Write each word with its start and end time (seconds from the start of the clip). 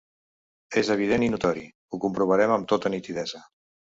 És 0.81 0.87
evident 0.93 1.25
i 1.25 1.27
notori, 1.33 1.65
ho 1.95 2.01
comprovarem 2.05 2.55
amb 2.57 2.67
tota 2.75 2.93
nitidesa. 2.97 3.45